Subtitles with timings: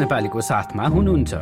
[0.00, 1.34] नेपालीको साथमा हुनुहुन्छ।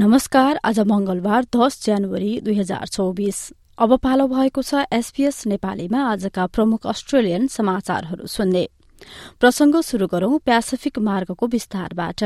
[0.00, 6.46] नमस्कार आज मंगलबार दस जनवरी दुई हजार चौबिस। अब पालो भएको छ एसपीएस नेपालीमा आजका
[6.46, 8.68] प्रमुख अस्ट्रेलियन समाचारहरू सुन्ने।
[9.40, 12.24] प्रसंग शुरू गरौं प्यासिफिक मार्गको विस्तारबाट।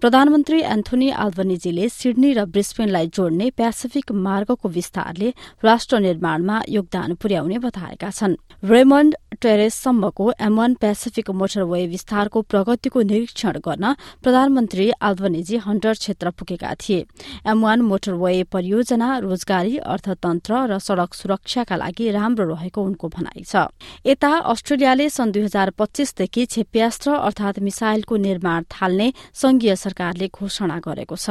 [0.00, 5.32] प्रधानमन्त्री एन्थोनी आल्बनिजीले सिडनी र ब्रिस्बेनलाई जोड्ने प्यासिफिक मार्गको विस्तारले
[5.64, 13.58] राष्ट्र निर्माणमा योगदान पुर्याउने बताएका छन्। रेमण्ड टेरेससम्मको एम वान पेसिफिक मोटरवे विस्तारको प्रगतिको निरीक्षण
[13.64, 17.04] गर्न प्रधानमन्त्री आल्बनिजी हन्टर क्षेत्र पुगेका थिए।
[17.46, 23.70] एम वान मोटरवे परियोजना रोजगारी अर्थतन्त्र र सड़क सुरक्षाका लागि राम्रो रहेको उनको भनाइ छ।
[24.06, 31.16] यता अस्ट्रेलियाले सन् दुई हजार पच्चीसदेखि क्षेप्यास्त्र अर्थात मिसाइलको निर्माण थाल्ने संघीय सरकारले घोषणा गरेको
[31.16, 31.30] छ।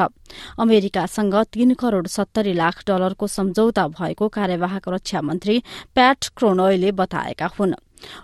[0.60, 5.64] अमेरिकासँग तीन करोड़ सत्तरी लाख डलरको सम्झौता भएको कार्यवाहक रक्षा मन्त्री
[5.96, 7.74] प्याट क्रोनोयले बताएका हुन्।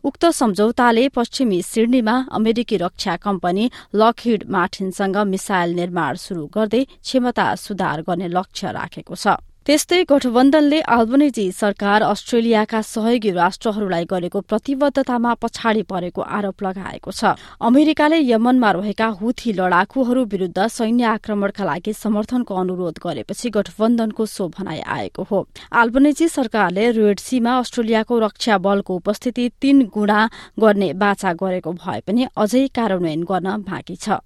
[0.03, 8.01] उक्त सम्झौताले पश्चिमी सिडनीमा अमेरिकी रक्षा कम्पनी लकहिड मार्टिनसँग मिसाइल निर्माण शुरू गर्दै क्षमता सुधार
[8.01, 9.27] गर्ने लक्ष्य राखेको छ।
[9.65, 17.31] त्यस्तै गठबन्धनले आल्बनेजी सरकार अस्ट्रेलियाका सहयोगी राष्ट्रहरूलाई गरेको प्रतिबद्धतामा पछाडि परेको आरोप लगाएको छ।
[17.63, 24.81] अमेरिकाले यमनमा रहेका हुथी लडाकुहरू विरूद्ध सैन्य आक्रमणका लागि समर्थनको अनुरोध गरेपछि गठबन्धनको सो भनाइ
[24.97, 25.39] आएको हो।
[25.71, 27.19] आल्बनेजी सरकारले रेड
[27.55, 30.19] अस्ट्रेलियाको रक्षा बलको उपस्थिति तीन गुणा
[30.59, 34.19] गर्ने बाचा गरेको भए पनि अझै कार्यान्वयन गर्न बाँकी छ।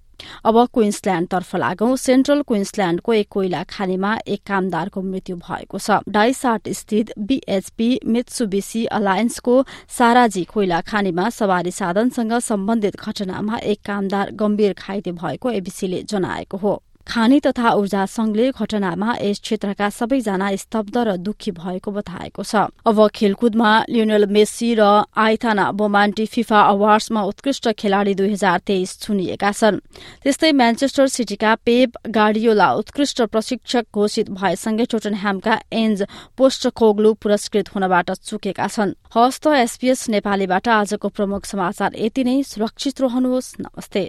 [0.44, 7.12] अब क्विन्सल्याण्डतर्फ लागौं। सेन्ट्रल क्विन्सल्याण्डको एक कोइला खानीमा एक कामदारको मृत्यु भएको छ। डाइसाट स्थित
[7.18, 15.50] बीएचपी मित्सुबिसी अलायन्सको साराजी कोइला खानीमा सवारी साधनसँग सम्बन्धित घटनामा एक कामदार गम्भीर घाइते भएको
[15.50, 21.90] एबीसीले जनाएको हो। खानी तथा ऊर्जा संघले घटनामा यस क्षेत्रका सबैजना स्तब्ध र दुखी भएको
[21.90, 28.58] बताएको छ। अब खेलकुदमा लियोनल मेस्सी र आइथाना बोमान्टी फिफा अवार्ड्समा उत्कृष्ट खेलाड़ी दुई हजार
[28.60, 29.80] तेइस छुनिएका छन्।
[30.22, 36.04] त्यस्तै म्यान्चेस्टर सिटीका पेप गाडियोला उत्कृष्ट प्रशिक्षक घोषित भएसँगै टोटनह्यामका एन्ज
[36.36, 43.00] पोस्ट कोग्लु पुरस्कृत हुनबाट चुकेका छन्। हस्त एसपीएस नेपालीबाट आजको प्रमुख समाचार यति नै। सुरक्षित
[43.00, 44.08] रहनुहोस्। नमस्ते।